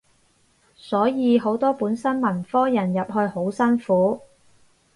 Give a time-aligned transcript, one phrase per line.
[0.73, 4.19] 所以好多本身文科人入去好辛苦